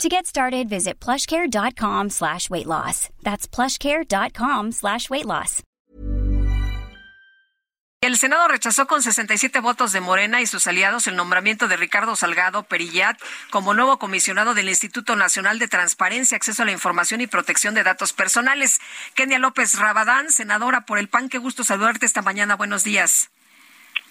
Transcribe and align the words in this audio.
To 0.00 0.08
get 0.08 0.26
started, 0.26 0.68
visit 0.68 0.98
plushcare.com 0.98 2.10
slash 2.10 2.50
weight 2.50 2.66
loss. 2.66 3.08
That's 3.22 3.46
plushcare.com 3.46 4.72
slash 4.72 5.08
weight 5.10 5.26
loss. 5.26 5.62
El 8.00 8.16
Senado 8.16 8.48
rechazó 8.48 8.88
con 8.88 9.00
67 9.00 9.60
votos 9.60 9.92
de 9.92 10.00
Morena 10.00 10.40
y 10.40 10.46
sus 10.46 10.66
aliados 10.66 11.06
el 11.06 11.14
nombramiento 11.14 11.68
de 11.68 11.76
Ricardo 11.76 12.16
Salgado 12.16 12.64
Perillat 12.64 13.16
como 13.50 13.74
nuevo 13.74 14.00
comisionado 14.00 14.54
del 14.54 14.68
Instituto 14.68 15.14
Nacional 15.14 15.60
de 15.60 15.68
Transparencia, 15.68 16.36
Acceso 16.36 16.62
a 16.62 16.66
la 16.66 16.72
Información 16.72 17.20
y 17.20 17.28
Protección 17.28 17.74
de 17.76 17.84
Datos 17.84 18.12
Personales. 18.12 18.80
Kenia 19.14 19.38
López 19.38 19.78
Rabadán, 19.78 20.30
senadora 20.30 20.80
por 20.80 20.98
el 20.98 21.08
PAN, 21.08 21.28
qué 21.28 21.38
gusto 21.38 21.62
saludarte 21.62 22.04
esta 22.04 22.22
mañana. 22.22 22.56
Buenos 22.56 22.82
días. 22.82 23.30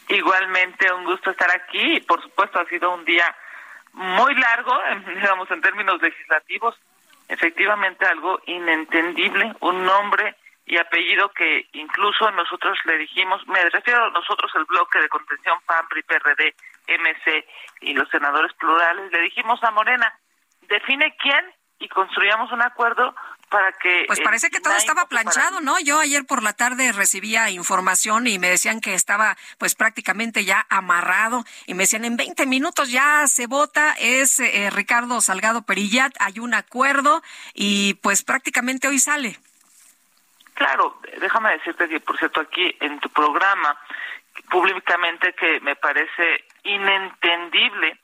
Igualmente, 0.08 0.90
un 0.94 1.04
gusto 1.04 1.32
estar 1.32 1.52
aquí 1.52 1.98
y 1.98 2.00
por 2.00 2.22
supuesto 2.22 2.62
ha 2.62 2.70
sido 2.70 2.94
un 2.96 3.04
día 3.04 3.26
muy 3.94 4.36
largo, 4.36 4.73
digamos, 5.08 5.50
en 5.52 5.62
términos 5.62 6.02
legislativos, 6.02 6.76
efectivamente 7.27 8.05
algo 8.05 8.40
inentendible, 8.45 9.54
un 9.62 9.86
nombre 9.86 10.36
y 10.66 10.77
apellido 10.77 11.30
que 11.30 11.68
incluso 11.73 12.30
nosotros 12.32 12.77
le 12.85 12.98
dijimos, 12.98 13.46
me 13.48 13.63
refiero 13.70 14.05
a 14.05 14.12
nosotros 14.12 14.52
el 14.55 14.66
bloque 14.66 14.99
de 14.99 15.09
contención 15.09 15.57
PAN, 15.66 15.88
PRI, 15.90 16.04
PRD, 16.04 16.55
MC 16.88 17.46
y 17.82 17.93
los 17.93 18.10
senadores 18.10 18.54
plurales, 18.54 19.12
le 19.12 19.21
dijimos 19.21 19.62
a 19.63 19.71
Morena, 19.71 20.13
define 20.68 21.16
quién 21.18 21.46
y 21.79 21.88
construyamos 21.90 22.51
un 22.51 22.62
acuerdo 22.62 23.16
para 23.52 23.74
que... 23.74 24.05
Pues 24.07 24.21
parece 24.21 24.49
que 24.49 24.62
todo 24.62 24.76
estaba 24.76 25.05
planchado, 25.07 25.60
¿no? 25.60 25.80
Yo 25.80 25.99
ayer 25.99 26.26
por 26.26 26.41
la 26.41 26.54
tarde 26.54 26.91
recibía 26.94 27.52
información 27.52 28.26
y 28.26 28.40
me 28.40 28.49
decían 28.49 28.80
que 28.80 28.96
estaba 28.96 29.38
pues 29.60 29.76
prácticamente 29.76 30.46
ya 30.46 30.66
amarrado 30.70 31.44
y 31.68 31.74
me 31.76 31.84
decían 31.84 32.05
en 32.05 32.16
20 32.16 32.48
minutos 32.48 32.90
ya 32.90 33.27
se 33.27 33.48
vota, 33.48 33.94
es 33.99 34.40
eh, 34.40 34.70
Ricardo 34.72 35.20
Salgado 35.22 35.63
Perillat, 35.63 36.13
hay 36.20 36.40
un 36.40 36.54
acuerdo 36.54 37.22
y 37.54 37.96
pues 37.96 38.24
prácticamente 38.24 38.88
hoy 38.88 38.99
sale. 38.99 39.38
Claro, 40.54 40.99
déjame 41.20 41.52
decirte 41.52 41.90
que, 41.90 41.99
por 41.99 42.18
cierto, 42.18 42.40
aquí 42.40 42.76
en 42.79 42.99
tu 42.99 43.10
programa, 43.10 43.77
públicamente 44.49 45.34
que 45.34 45.60
me 45.60 45.76
parece 45.76 46.46
inentendible 46.63 47.99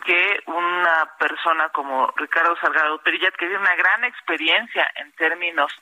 que 0.00 0.42
una 0.46 1.10
persona 1.18 1.68
como 1.70 2.12
Ricardo 2.16 2.56
Salgado 2.60 2.98
Perillat, 3.02 3.34
que 3.34 3.46
tiene 3.46 3.60
una 3.60 3.76
gran 3.76 4.04
experiencia 4.04 4.90
en 4.96 5.12
términos 5.12 5.72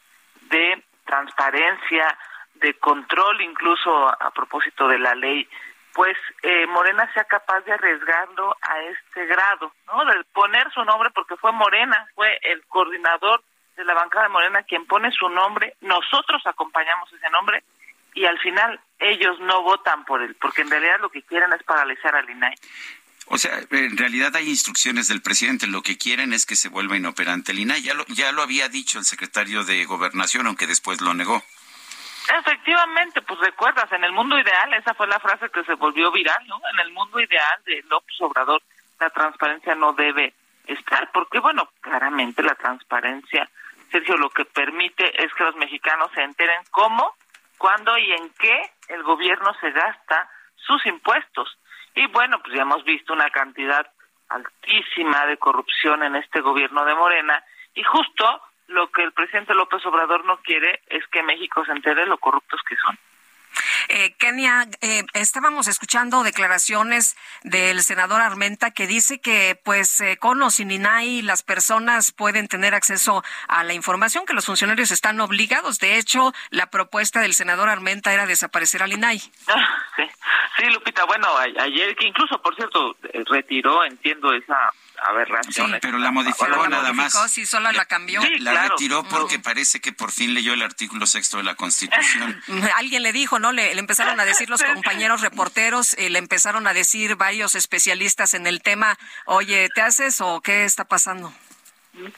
de 0.43 0.83
transparencia, 1.05 2.19
de 2.55 2.75
control, 2.75 3.41
incluso 3.41 4.09
a, 4.09 4.31
propósito 4.31 4.89
de 4.89 4.99
la 4.99 5.15
ley, 5.15 5.49
pues 5.95 6.17
eh, 6.43 6.67
Morena 6.67 7.11
sea 7.13 7.25
capaz 7.25 7.61
de 7.61 7.73
arriesgarlo 7.73 8.57
a 8.61 8.81
este 8.81 9.27
grado, 9.27 9.73
¿no? 9.87 10.05
De 10.05 10.25
poner 10.33 10.71
su 10.73 10.85
nombre, 10.85 11.11
porque 11.11 11.37
fue 11.37 11.53
Morena, 11.53 12.07
fue 12.15 12.39
el 12.43 12.65
coordinador 12.67 13.43
de 13.77 13.85
la 13.85 13.95
bancada 13.95 14.25
de 14.25 14.31
Morena 14.31 14.63
quien 14.65 14.87
pone 14.87 15.11
su 15.13 15.29
nombre, 15.29 15.75
nosotros 15.81 16.43
acompañamos 16.47 17.13
ese 17.13 17.31
nombre 17.31 17.63
y 18.15 18.27
al 18.27 18.39
final 18.41 18.81
ellos 18.99 19.39
no 19.41 19.63
votan 19.63 20.05
por 20.05 20.21
él, 20.21 20.37
porque 20.41 20.63
en 20.63 20.71
realidad 20.71 20.99
lo 21.01 21.11
que 21.11 21.23
quieren 21.23 21.53
es 21.53 21.63
paralizar 21.63 22.15
al 22.17 22.29
INAI. 22.29 22.55
O 23.31 23.39
sea, 23.39 23.61
en 23.71 23.97
realidad 23.97 24.35
hay 24.37 24.49
instrucciones 24.49 25.09
del 25.09 25.23
presidente. 25.23 25.67
Lo 25.67 25.83
que 25.83 25.99
quieren 25.99 26.33
es 26.33 26.47
que 26.47 26.57
se 26.57 26.69
vuelva 26.69 26.97
inoperante 26.97 27.53
el 27.53 27.59
INAI. 27.59 27.83
Ya 27.83 27.95
lo, 27.95 28.05
ya 28.07 28.33
lo 28.33 28.43
había 28.43 28.69
dicho 28.69 28.99
el 28.99 29.05
secretario 29.05 29.65
de 29.65 29.85
Gobernación, 29.85 30.47
aunque 30.47 30.67
después 30.67 31.01
lo 31.01 31.15
negó. 31.15 31.43
Efectivamente, 32.41 33.23
pues 33.23 33.41
recuerdas, 33.41 33.91
en 33.93 34.05
el 34.05 34.13
mundo 34.13 34.39
ideal, 34.39 34.75
esa 34.75 34.95
fue 34.95 35.07
la 35.07 35.19
frase 35.19 35.49
que 35.51 35.65
se 35.65 35.75
volvió 35.75 36.11
viral, 36.13 36.47
¿no? 36.47 36.61
En 36.75 36.81
el 36.81 36.93
mundo 36.93 37.21
ideal 37.21 37.63
de 37.65 37.83
López 37.89 38.17
Obrador, 38.21 38.63
la 39.01 39.09
transparencia 39.11 39.75
no 39.75 39.95
debe 39.95 40.35
estar, 40.67 41.11
porque 41.13 41.39
bueno, 41.39 41.71
claramente 41.81 42.43
la 42.43 42.55
transparencia 42.55 43.49
Sergio, 43.91 44.17
lo 44.17 44.31
que 44.31 44.45
permite 44.45 45.25
es 45.25 45.33
que 45.35 45.45
los 45.45 45.57
mexicanos 45.57 46.11
se 46.15 46.23
enteren 46.23 46.63
cómo, 46.71 47.15
cuándo 47.57 47.97
y 47.99 48.13
en 48.13 48.31
qué 48.39 48.71
el 48.89 49.03
gobierno 49.03 49.55
se 49.61 49.71
gasta 49.71 50.31
sus 50.57 50.85
impuestos. 50.87 51.57
Y 51.99 52.07
bueno, 52.07 52.39
pues 52.41 52.55
ya 52.55 52.63
hemos 52.63 52.85
visto 52.85 53.13
una 53.13 53.29
cantidad 53.31 53.85
altísima 54.29 55.27
de 55.27 55.37
corrupción 55.37 56.05
en 56.05 56.15
este 56.15 56.41
gobierno 56.41 56.85
de 56.85 56.95
Morena 56.95 57.43
y 57.75 57.83
justo 57.83 58.41
lo 58.69 58.89
que 58.93 59.03
el 59.03 59.13
presidente 59.13 59.53
López 59.53 59.85
Obrador 59.85 60.25
no 60.25 60.39
quiere 60.39 60.81
es 60.87 61.05
que 61.09 61.25
México 61.25 61.65
se 61.65 61.73
entere 61.73 62.07
lo 62.07 62.19
corruptos 62.19 62.61
que 62.69 62.77
son. 62.77 62.97
Eh, 63.89 64.15
Kenia, 64.19 64.69
eh, 64.81 65.05
estábamos 65.15 65.67
escuchando 65.67 66.23
declaraciones 66.23 67.17
del 67.43 67.83
senador 67.83 68.21
Armenta 68.21 68.71
que 68.71 68.87
dice 68.87 69.21
que, 69.21 69.59
pues, 69.65 70.01
eh, 70.01 70.19
con 70.19 70.41
o 70.43 70.51
sin 70.51 70.71
INAI, 70.71 71.23
las 71.23 71.43
personas 71.43 72.13
pueden 72.13 72.47
tener 72.47 72.75
acceso 72.75 73.25
a 73.49 73.65
la 73.65 73.73
información, 73.73 74.27
que 74.27 74.35
los 74.35 74.47
funcionarios 74.47 74.91
están 74.91 75.19
obligados. 75.21 75.79
De 75.79 75.97
hecho, 75.97 76.33
la 76.51 76.67
propuesta 76.67 77.21
del 77.21 77.35
senador 77.35 77.69
Armenta 77.71 78.13
era 78.13 78.27
desaparecer 78.27 78.83
al 78.83 78.93
INAI. 78.93 79.21
Ah, 79.49 79.85
sí. 80.59 80.65
sí, 80.65 80.73
Lupita, 80.73 81.05
bueno, 81.05 81.29
ayer 81.37 81.97
que 81.97 82.07
incluso, 82.07 82.41
por 82.43 82.55
cierto, 82.57 82.97
eh, 83.13 83.23
retiró, 83.29 83.85
entiendo, 83.85 84.33
esa 84.33 84.73
Sí, 85.51 85.63
pero 85.81 85.99
la 85.99 86.11
modificó 86.11 86.69
nada 86.69 86.93
más. 86.93 87.15
Sí, 87.31 87.47
solo 87.47 87.71
la 87.73 87.85
cambió. 87.85 88.21
la 88.41 88.69
retiró 88.69 89.05
porque 89.05 89.39
parece 89.39 89.81
que 89.81 89.93
por 89.93 90.11
fin 90.11 90.35
leyó 90.35 90.53
el 90.53 90.63
artículo 90.63 91.07
sexto 91.07 91.37
de 91.37 91.45
la 91.45 91.55
Constitución. 91.55 92.41
Alguien 92.77 93.03
le 93.03 93.13
dijo, 93.13 93.39
¿no? 93.39 93.53
Le, 93.53 93.79
empezaron 93.79 94.19
a 94.19 94.25
decir 94.25 94.51
los 94.51 94.63
compañeros 94.63 95.21
reporteros, 95.21 95.97
y 95.99 96.09
le 96.09 96.19
empezaron 96.19 96.67
a 96.67 96.75
decir 96.75 97.17
varios 97.17 97.55
especialistas 97.55 98.35
en 98.35 98.47
el 98.47 98.61
tema, 98.61 98.99
oye, 99.25 99.69
¿te 99.75 99.83
haces 99.83 100.21
o 100.21 100.41
qué 100.41 100.65
está 100.65 100.85
pasando? 100.85 101.33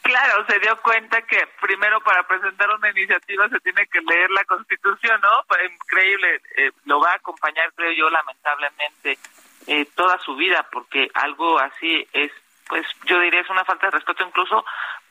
Claro, 0.03 0.45
se 0.47 0.59
dio 0.59 0.77
cuenta 0.83 1.23
que 1.23 1.47
primero 1.61 2.01
para 2.01 2.27
presentar 2.27 2.69
una 2.71 2.91
iniciativa 2.91 3.49
se 3.49 3.61
tiene 3.61 3.87
que 3.87 4.01
leer 4.01 4.31
la 4.31 4.45
Constitución, 4.45 5.21
¿no? 5.23 5.43
Increíble, 5.65 6.41
eh, 6.57 6.71
lo 6.85 7.01
va 7.01 7.13
a 7.13 7.17
acompañar, 7.17 7.73
creo 7.75 7.93
yo, 7.93 8.11
lamentablemente, 8.11 9.19
eh, 9.67 9.87
toda 9.95 10.19
su 10.19 10.37
vida, 10.37 10.67
porque 10.71 11.11
algo 11.15 11.59
así 11.59 12.07
es 12.13 12.31
pues 12.71 12.87
yo 13.05 13.19
diría 13.19 13.41
es 13.41 13.51
una 13.51 13.65
falta 13.65 13.89
de 13.89 13.91
respeto 13.91 14.25
incluso 14.25 14.65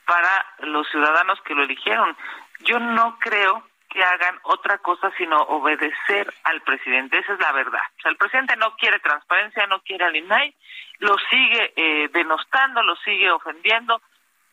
para 0.06 0.46
los 0.60 0.88
ciudadanos 0.88 1.40
que 1.42 1.54
lo 1.54 1.62
eligieron. 1.62 2.16
Yo 2.60 2.80
no 2.80 3.18
creo 3.20 3.62
que 3.90 4.02
hagan 4.02 4.38
otra 4.44 4.78
cosa 4.78 5.12
sino 5.18 5.36
obedecer 5.42 6.32
al 6.44 6.62
presidente. 6.62 7.18
Esa 7.18 7.34
es 7.34 7.40
la 7.40 7.52
verdad. 7.52 7.82
O 7.98 8.00
sea, 8.00 8.10
el 8.10 8.16
presidente 8.16 8.56
no 8.56 8.74
quiere 8.76 8.98
transparencia, 9.00 9.66
no 9.66 9.80
quiere 9.82 10.06
al 10.06 10.16
INAI, 10.16 10.54
lo 11.00 11.16
sigue 11.30 11.72
eh, 11.76 12.08
denostando, 12.12 12.82
lo 12.82 12.96
sigue 12.96 13.30
ofendiendo 13.30 14.00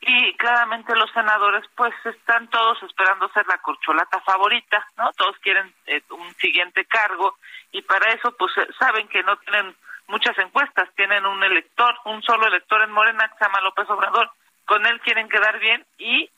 y 0.02 0.34
claramente 0.35 0.96
los 0.96 1.12
senadores 1.12 1.66
pues 1.75 1.94
están 2.06 2.47
todos 2.50 2.81
esperando 2.84 3.30
ser 3.30 3.46
la 3.47 3.58
corcholata 3.58 4.19
favorita, 4.22 4.85
¿no? 4.97 5.12
Todos 5.13 5.38
quieren 5.40 5.74
eh, 5.88 6.02
un 6.12 6.34
siguiente 6.35 6.85
cargo 6.85 7.38
y 7.72 7.81
para 7.81 8.12
eso 8.12 8.36
pues 8.38 8.52
saben 8.78 9.07
que 9.07 9.24
no 9.24 9.36
tienen 9.38 9.75
muchas 10.07 10.38
encuestas 10.40 10.90
tienen 10.96 11.25
un 11.25 11.44
elector, 11.44 11.96
un 12.06 12.22
solo 12.24 12.47
elector 12.47 12.81
en 12.81 12.91
Morena 12.91 13.28
que 13.30 13.38
se 13.38 13.46
llama 13.46 13.62
López 13.62 13.90
Obrador. 13.90 14.31
Con 14.66 14.86
él 14.86 15.00
quieren 15.02 15.30
quedar 15.30 15.59
bien 15.59 15.86
y 15.97 16.30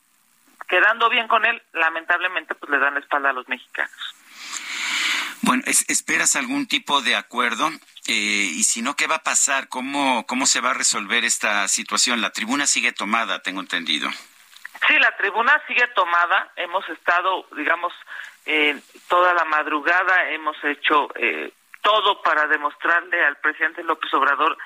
quedando 0.68 1.08
bien 1.08 1.26
con 1.26 1.44
él, 1.44 1.60
lamentablemente, 1.72 2.54
pues 2.54 2.70
le 2.70 2.78
dan 2.78 2.94
la 2.94 3.00
espalda 3.00 3.30
a 3.30 3.32
los 3.32 3.48
mexicanos. 3.48 4.14
Bueno, 5.42 5.62
¿esperas 5.66 6.36
algún 6.36 6.66
tipo 6.66 7.00
de 7.00 7.16
acuerdo? 7.16 7.68
Eh, 8.06 8.50
y 8.52 8.62
si 8.64 8.82
no, 8.82 8.94
¿qué 8.94 9.06
va 9.06 9.16
a 9.16 9.22
pasar? 9.22 9.68
¿Cómo, 9.68 10.26
¿Cómo 10.26 10.46
se 10.46 10.60
va 10.60 10.70
a 10.70 10.74
resolver 10.74 11.24
esta 11.24 11.66
situación? 11.68 12.20
La 12.20 12.30
tribuna 12.30 12.66
sigue 12.66 12.92
tomada, 12.92 13.42
tengo 13.42 13.60
entendido. 13.60 14.10
Sí, 14.86 14.98
la 14.98 15.16
tribuna 15.16 15.62
sigue 15.66 15.86
tomada. 15.94 16.52
Hemos 16.56 16.88
estado, 16.88 17.46
digamos, 17.56 17.92
eh, 18.46 18.80
toda 19.08 19.34
la 19.34 19.44
madrugada, 19.44 20.30
hemos 20.30 20.56
hecho 20.64 21.08
eh, 21.16 21.52
todo 21.82 22.22
para 22.22 22.46
demostrarle 22.46 23.24
al 23.24 23.36
presidente 23.36 23.82
López 23.82 24.12
Obrador 24.14 24.56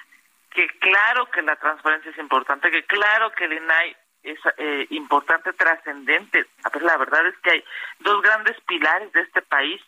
que 0.55 0.69
claro 0.79 1.29
que 1.31 1.43
la 1.43 1.57
transparencia 1.57 2.13
es 2.13 2.19
importante, 2.19 2.71
que 2.71 2.85
claro 2.85 3.33
que 3.33 3.45
el 3.45 3.55
INAI 3.55 3.97
es 4.23 4.39
eh, 4.57 4.87
importante, 4.91 5.53
trascendente. 5.53 6.47
A 6.63 6.71
ver, 6.71 6.83
la 6.83 6.97
verdad 6.97 7.27
es 7.27 7.37
que 7.39 7.51
hay 7.51 7.65
dos 7.99 8.23
grandes 8.23 8.57
pilares 8.63 9.13
de 9.13 9.21
este 9.23 9.43
país, 9.43 9.83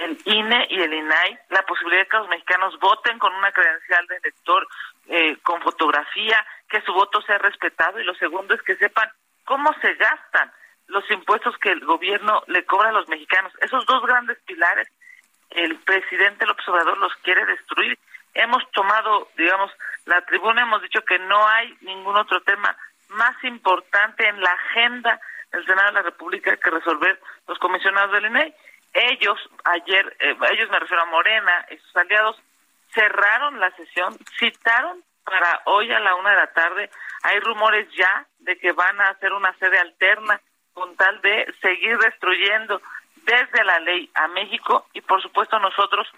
el 0.00 0.18
INE 0.24 0.66
y 0.70 0.80
el 0.80 0.92
INAI, 0.92 1.38
la 1.50 1.62
posibilidad 1.62 2.02
de 2.02 2.08
que 2.08 2.16
los 2.16 2.28
mexicanos 2.28 2.78
voten 2.80 3.18
con 3.18 3.34
una 3.34 3.52
credencial 3.52 4.06
de 4.06 4.16
elector, 4.16 4.66
eh, 5.08 5.36
con 5.42 5.60
fotografía, 5.60 6.44
que 6.68 6.80
su 6.82 6.92
voto 6.92 7.20
sea 7.22 7.38
respetado 7.38 8.00
y 8.00 8.04
lo 8.04 8.14
segundo 8.14 8.54
es 8.54 8.62
que 8.62 8.76
sepan 8.76 9.10
cómo 9.44 9.72
se 9.80 9.94
gastan 9.94 10.50
los 10.86 11.08
impuestos 11.10 11.56
que 11.58 11.70
el 11.70 11.84
gobierno 11.84 12.42
le 12.46 12.64
cobra 12.64 12.88
a 12.88 12.92
los 12.92 13.08
mexicanos. 13.08 13.52
Esos 13.60 13.84
dos 13.86 14.02
grandes 14.02 14.38
pilares, 14.46 14.88
el 15.50 15.76
presidente 15.76 16.46
López 16.46 16.66
Obrador 16.68 16.98
los 16.98 17.14
quiere 17.16 17.44
destruir. 17.44 17.98
Hemos 18.34 18.68
tomado, 18.70 19.28
digamos, 19.36 19.70
la 20.06 20.22
tribuna, 20.22 20.62
hemos 20.62 20.82
dicho 20.82 21.02
que 21.02 21.18
no 21.18 21.46
hay 21.46 21.76
ningún 21.80 22.16
otro 22.16 22.40
tema 22.42 22.76
más 23.08 23.42
importante 23.44 24.26
en 24.26 24.40
la 24.40 24.50
agenda 24.50 25.20
del 25.52 25.66
Senado 25.66 25.88
de 25.88 25.94
la 25.94 26.02
República 26.02 26.56
que 26.56 26.70
resolver 26.70 27.20
los 27.48 27.58
comisionados 27.58 28.12
del 28.12 28.26
INE. 28.26 28.54
Ellos, 28.92 29.38
ayer, 29.64 30.16
eh, 30.20 30.36
ellos 30.52 30.70
me 30.70 30.80
refiero 30.80 31.02
a 31.02 31.06
Morena 31.06 31.66
y 31.70 31.76
sus 31.76 31.96
aliados, 31.96 32.36
cerraron 32.92 33.60
la 33.60 33.70
sesión, 33.76 34.16
citaron 34.38 35.04
para 35.24 35.62
hoy 35.66 35.92
a 35.92 36.00
la 36.00 36.16
una 36.16 36.30
de 36.30 36.36
la 36.36 36.52
tarde. 36.52 36.90
Hay 37.22 37.38
rumores 37.40 37.88
ya 37.96 38.26
de 38.38 38.58
que 38.58 38.72
van 38.72 39.00
a 39.00 39.10
hacer 39.10 39.32
una 39.32 39.56
sede 39.58 39.78
alterna 39.78 40.40
con 40.72 40.96
tal 40.96 41.20
de 41.20 41.54
seguir 41.60 41.98
destruyendo 41.98 42.80
desde 43.16 43.64
la 43.64 43.78
ley 43.80 44.10
a 44.14 44.28
México 44.28 44.86
y 44.92 45.00
por 45.02 45.20
supuesto 45.22 45.58
nosotros 45.58 46.08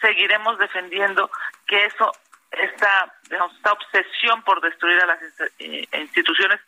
seguiremos 0.00 0.58
defendiendo 0.58 1.30
que 1.66 1.84
eso 1.86 2.12
esta, 2.60 3.14
esta 3.24 3.72
obsesión 3.72 4.42
por 4.42 4.60
destruir 4.60 5.00
a 5.00 5.06
las 5.06 5.18
eh, 5.58 5.86
instituciones 5.98 6.60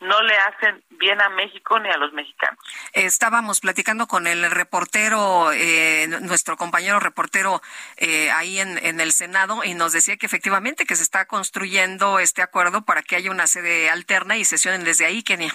no 0.00 0.20
le 0.22 0.36
hacen 0.36 0.82
bien 0.90 1.20
a 1.20 1.28
México 1.30 1.78
ni 1.78 1.88
a 1.88 1.96
los 1.96 2.12
mexicanos. 2.12 2.58
Estábamos 2.92 3.60
platicando 3.60 4.06
con 4.06 4.26
el 4.26 4.50
reportero, 4.50 5.52
eh, 5.52 6.08
nuestro 6.22 6.56
compañero 6.56 7.00
reportero 7.00 7.62
eh, 7.96 8.30
ahí 8.32 8.58
en, 8.58 8.78
en, 8.78 9.00
el 9.00 9.12
Senado 9.12 9.64
y 9.64 9.74
nos 9.74 9.92
decía 9.92 10.16
que 10.16 10.26
efectivamente 10.26 10.86
que 10.86 10.96
se 10.96 11.02
está 11.02 11.26
construyendo 11.26 12.18
este 12.18 12.42
acuerdo 12.42 12.82
para 12.82 13.02
que 13.02 13.16
haya 13.16 13.30
una 13.30 13.46
sede 13.46 13.90
alterna 13.90 14.36
y 14.36 14.44
sesionen 14.44 14.84
desde 14.84 15.06
ahí, 15.06 15.22
Kenia. 15.22 15.52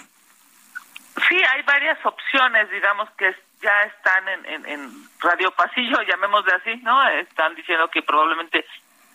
Sí, 1.28 1.36
hay 1.36 1.64
varias 1.64 1.98
opciones, 2.06 2.70
digamos 2.72 3.10
que 3.18 3.36
ya 3.62 3.84
están 3.84 4.30
en, 4.30 4.46
en, 4.46 4.66
en 4.68 5.10
Radio 5.20 5.52
Pasillo, 5.52 6.02
llamémosle 6.04 6.54
así, 6.54 6.76
¿no? 6.84 7.08
Están 7.10 7.56
diciendo 7.56 7.90
que 7.90 8.04
probablemente 8.04 8.66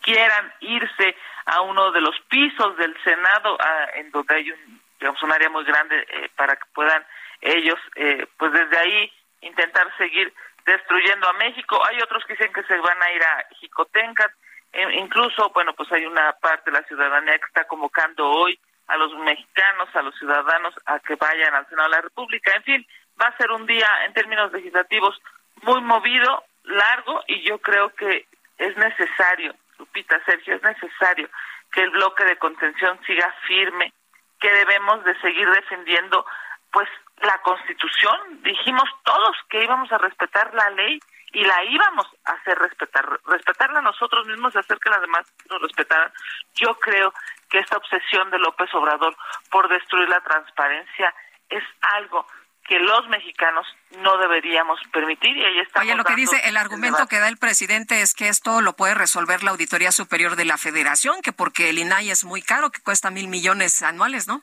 quieran 0.02 0.52
irse 0.60 1.16
a 1.46 1.60
uno 1.62 1.90
de 1.93 2.00
los 2.00 2.19
pisos 2.28 2.76
del 2.76 2.94
Senado, 3.02 3.58
en 3.94 4.10
donde 4.10 4.34
hay 4.34 4.50
un, 4.50 4.81
digamos, 4.99 5.22
un 5.22 5.32
área 5.32 5.49
muy 5.49 5.64
grande 5.64 6.06
eh, 6.08 6.31
para 6.37 6.54
que 6.56 6.64
puedan 6.75 7.04
ellos, 7.40 7.78
eh, 7.96 8.26
pues 8.37 8.52
desde 8.52 8.78
ahí 8.78 9.12
intentar 9.40 9.87
seguir 9.96 10.32
destruyendo 10.64 11.28
a 11.28 11.32
México. 11.34 11.81
Hay 11.88 11.99
otros 12.00 12.25
que 12.25 12.34
dicen 12.34 12.52
que 12.52 12.62
se 12.64 12.76
van 12.76 13.02
a 13.02 13.12
ir 13.12 13.22
a 13.22 13.46
Jicotencat. 13.56 14.32
E 14.72 14.82
incluso, 14.94 15.50
bueno, 15.50 15.75
pues 15.75 15.90
hay 15.93 16.06
una 16.06 16.32
parte 16.34 16.70
de 16.70 16.78
la 16.78 16.87
ciudadanía 16.87 17.38
que 17.38 17.46
está 17.46 17.64
convocando 17.64 18.26
hoy 18.26 18.58
a 18.87 18.96
los 18.96 19.12
mexicanos, 19.19 19.94
a 19.94 20.02
los 20.02 20.16
ciudadanos, 20.19 20.75
a 20.87 20.99
que 21.00 21.16
vayan 21.16 21.54
al 21.54 21.69
Senado 21.69 21.90
de 21.90 21.96
la 21.96 22.02
República. 22.02 22.52
En 22.54 22.62
fin, 22.62 22.87
va 23.20 23.26
a 23.26 23.37
ser 23.37 23.50
un 23.50 23.66
día 23.66 23.88
en 24.06 24.14
términos 24.14 24.52
legislativos 24.52 25.20
muy 25.62 25.81
movido, 25.82 26.44
largo, 26.64 27.22
y 27.26 27.43
yo 27.43 27.58
creo 27.58 27.90
que 27.94 28.26
es 28.58 28.76
necesario 28.76 29.54
Lupita, 29.92 30.18
Sergio, 30.24 30.56
es 30.56 30.62
necesario 30.62 31.28
que 31.70 31.82
el 31.82 31.90
bloque 31.90 32.24
de 32.24 32.38
contención 32.38 32.98
siga 33.06 33.30
firme, 33.46 33.92
que 34.40 34.50
debemos 34.50 35.04
de 35.04 35.18
seguir 35.20 35.48
defendiendo 35.50 36.24
pues 36.70 36.88
la 37.20 37.38
Constitución. 37.42 38.42
Dijimos 38.42 38.88
todos 39.04 39.36
que 39.50 39.62
íbamos 39.62 39.92
a 39.92 39.98
respetar 39.98 40.54
la 40.54 40.70
ley 40.70 40.98
y 41.34 41.44
la 41.44 41.64
íbamos 41.64 42.06
a 42.24 42.32
hacer 42.32 42.58
respetar, 42.58 43.06
respetarla 43.26 43.82
nosotros 43.82 44.26
mismos 44.26 44.54
y 44.54 44.58
hacer 44.58 44.78
que 44.78 44.90
las 44.90 45.02
demás 45.02 45.30
nos 45.50 45.60
respetaran. 45.60 46.10
Yo 46.54 46.74
creo 46.78 47.12
que 47.50 47.58
esta 47.58 47.76
obsesión 47.76 48.30
de 48.30 48.38
López 48.38 48.74
Obrador 48.74 49.14
por 49.50 49.68
destruir 49.68 50.08
la 50.08 50.20
transparencia 50.20 51.14
es 51.50 51.64
algo 51.82 52.26
que 52.72 52.78
los 52.78 53.06
mexicanos 53.08 53.66
no 53.98 54.16
deberíamos 54.16 54.80
permitir 54.94 55.36
y 55.36 55.44
ahí 55.44 55.58
está. 55.58 55.80
Oye, 55.80 55.94
lo 55.94 56.04
que 56.04 56.14
dice 56.14 56.40
el 56.48 56.56
argumento 56.56 57.06
que 57.06 57.19
da 57.19 57.28
el 57.28 57.36
presidente 57.36 58.00
es 58.00 58.14
que 58.14 58.28
esto 58.28 58.62
lo 58.62 58.72
puede 58.72 58.94
resolver 58.94 59.42
la 59.42 59.50
Auditoría 59.50 59.92
Superior 59.92 60.36
de 60.36 60.46
la 60.46 60.56
Federación, 60.56 61.20
que 61.20 61.34
porque 61.34 61.69
el 61.69 61.78
INAI 61.78 62.08
es 62.08 62.24
muy 62.24 62.40
caro, 62.40 62.70
que 62.70 62.80
cuesta 62.80 63.10
mil 63.10 63.28
millones 63.28 63.82
anuales, 63.82 64.26
¿no? 64.26 64.40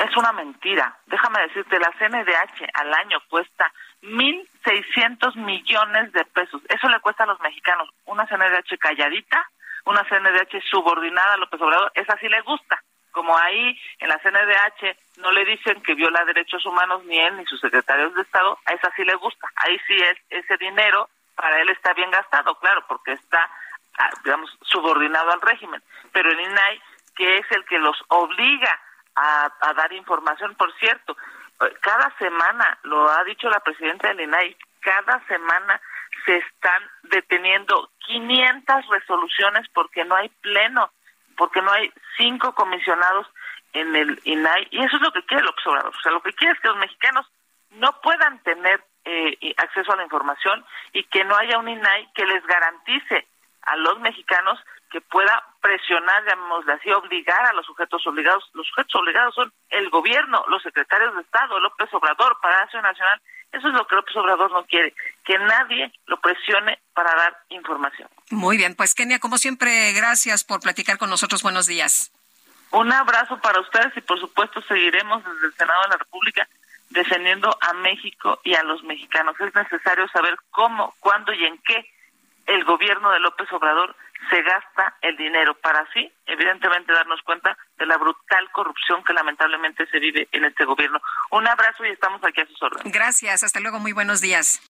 Es 0.00 0.16
una 0.16 0.32
mentira. 0.32 0.98
Déjame 1.06 1.40
decirte, 1.42 1.78
la 1.78 1.92
CNDH 1.96 2.68
al 2.74 2.92
año 2.94 3.18
cuesta 3.28 3.72
mil 4.02 4.50
seiscientos 4.64 5.36
millones 5.36 6.12
de 6.14 6.24
pesos. 6.24 6.60
Eso 6.68 6.88
le 6.88 6.98
cuesta 6.98 7.22
a 7.22 7.28
los 7.28 7.40
mexicanos. 7.42 7.88
Una 8.06 8.26
CNDH 8.26 8.76
calladita, 8.80 9.48
una 9.84 10.02
CNDH 10.02 10.64
subordinada 10.68 11.34
a 11.34 11.36
López 11.36 11.60
Obrador, 11.60 11.92
esa 11.94 12.18
sí 12.18 12.28
le 12.28 12.40
gusta 12.40 12.82
como 13.16 13.34
ahí 13.34 13.80
en 13.98 14.08
la 14.10 14.18
CNDH 14.18 15.20
no 15.22 15.32
le 15.32 15.46
dicen 15.46 15.82
que 15.82 15.94
viola 15.94 16.22
derechos 16.26 16.66
humanos 16.66 17.02
ni 17.06 17.18
él 17.18 17.34
ni 17.38 17.46
sus 17.46 17.58
secretarios 17.62 18.14
de 18.14 18.20
Estado, 18.20 18.58
a 18.66 18.74
esa 18.74 18.92
sí 18.94 19.04
le 19.04 19.14
gusta. 19.14 19.48
Ahí 19.56 19.78
sí 19.86 19.94
es 19.94 20.18
ese 20.28 20.58
dinero 20.58 21.08
para 21.34 21.58
él 21.62 21.70
está 21.70 21.94
bien 21.94 22.10
gastado, 22.10 22.54
claro, 22.58 22.84
porque 22.86 23.12
está, 23.12 23.50
ah, 23.98 24.10
digamos, 24.22 24.54
subordinado 24.60 25.32
al 25.32 25.40
régimen. 25.40 25.82
Pero 26.12 26.30
el 26.30 26.40
INAI, 26.40 26.82
que 27.14 27.38
es 27.38 27.50
el 27.52 27.64
que 27.64 27.78
los 27.78 27.96
obliga 28.08 28.78
a, 29.14 29.50
a 29.60 29.72
dar 29.72 29.94
información, 29.94 30.54
por 30.54 30.70
cierto, 30.78 31.16
cada 31.80 32.14
semana, 32.18 32.78
lo 32.82 33.08
ha 33.08 33.24
dicho 33.24 33.48
la 33.48 33.60
presidenta 33.60 34.08
del 34.08 34.20
INAI, 34.20 34.54
cada 34.80 35.26
semana 35.26 35.80
se 36.26 36.36
están 36.36 36.82
deteniendo 37.04 37.88
500 38.00 38.88
resoluciones 38.88 39.66
porque 39.72 40.04
no 40.04 40.16
hay 40.16 40.28
pleno 40.28 40.90
porque 41.36 41.62
no 41.62 41.70
hay 41.72 41.92
cinco 42.16 42.54
comisionados 42.54 43.26
en 43.72 43.94
el 43.94 44.20
INAI 44.24 44.68
y 44.70 44.82
eso 44.82 44.96
es 44.96 45.02
lo 45.02 45.12
que 45.12 45.24
quiere 45.24 45.42
el 45.42 45.48
observador. 45.48 45.94
O 45.94 46.00
sea, 46.00 46.12
lo 46.12 46.22
que 46.22 46.32
quiere 46.32 46.54
es 46.54 46.60
que 46.60 46.68
los 46.68 46.78
mexicanos 46.78 47.26
no 47.70 48.00
puedan 48.00 48.42
tener 48.42 48.82
eh, 49.04 49.54
acceso 49.58 49.92
a 49.92 49.96
la 49.96 50.04
información 50.04 50.64
y 50.92 51.04
que 51.04 51.24
no 51.24 51.36
haya 51.36 51.58
un 51.58 51.68
INAI 51.68 52.12
que 52.14 52.26
les 52.26 52.44
garantice 52.46 53.26
a 53.62 53.76
los 53.76 54.00
mexicanos 54.00 54.58
que 54.90 55.00
pueda 55.00 55.42
presionar, 55.60 56.24
llamémosle 56.24 56.72
así, 56.74 56.90
obligar 56.90 57.46
a 57.46 57.52
los 57.52 57.66
sujetos 57.66 58.06
obligados. 58.06 58.48
Los 58.54 58.66
sujetos 58.68 58.94
obligados 58.94 59.34
son 59.34 59.52
el 59.70 59.88
gobierno, 59.90 60.44
los 60.48 60.62
secretarios 60.62 61.14
de 61.14 61.22
Estado, 61.22 61.58
López 61.60 61.92
Obrador, 61.92 62.38
Palacio 62.40 62.80
Nacional. 62.82 63.20
Eso 63.52 63.68
es 63.68 63.74
lo 63.74 63.86
que 63.86 63.94
López 63.94 64.16
Obrador 64.16 64.50
no 64.52 64.64
quiere, 64.66 64.94
que 65.24 65.38
nadie 65.38 65.92
lo 66.06 66.18
presione 66.20 66.78
para 66.94 67.14
dar 67.14 67.36
información. 67.48 68.08
Muy 68.30 68.56
bien, 68.56 68.74
pues 68.74 68.94
Kenia, 68.94 69.18
como 69.18 69.38
siempre, 69.38 69.92
gracias 69.92 70.44
por 70.44 70.60
platicar 70.60 70.98
con 70.98 71.10
nosotros. 71.10 71.42
Buenos 71.42 71.66
días. 71.66 72.12
Un 72.72 72.92
abrazo 72.92 73.38
para 73.38 73.60
ustedes 73.60 73.96
y 73.96 74.00
por 74.00 74.20
supuesto 74.20 74.60
seguiremos 74.62 75.24
desde 75.24 75.46
el 75.46 75.54
Senado 75.54 75.82
de 75.82 75.88
la 75.88 75.96
República 75.96 76.48
defendiendo 76.90 77.56
a 77.60 77.72
México 77.74 78.40
y 78.44 78.54
a 78.54 78.62
los 78.62 78.82
mexicanos. 78.84 79.36
Es 79.40 79.54
necesario 79.54 80.08
saber 80.08 80.36
cómo, 80.50 80.94
cuándo 81.00 81.32
y 81.32 81.44
en 81.44 81.58
qué 81.58 81.88
el 82.46 82.64
gobierno 82.64 83.10
de 83.10 83.20
López 83.20 83.50
Obrador 83.52 83.96
se 84.30 84.42
gasta 84.42 84.96
el 85.02 85.16
dinero 85.16 85.54
para 85.58 85.80
así, 85.80 86.12
evidentemente, 86.26 86.92
darnos 86.92 87.20
cuenta 87.22 87.56
de 87.78 87.86
la 87.86 87.96
brutal 87.96 88.50
corrupción 88.52 89.04
que 89.04 89.12
lamentablemente 89.12 89.86
se 89.86 89.98
vive 89.98 90.28
en 90.32 90.44
este 90.44 90.64
gobierno. 90.64 91.00
Un 91.30 91.46
abrazo 91.46 91.84
y 91.84 91.90
estamos 91.90 92.22
aquí 92.24 92.40
a 92.40 92.46
sus 92.46 92.62
órdenes. 92.62 92.92
Gracias, 92.92 93.44
hasta 93.44 93.60
luego, 93.60 93.78
muy 93.78 93.92
buenos 93.92 94.20
días. 94.20 94.60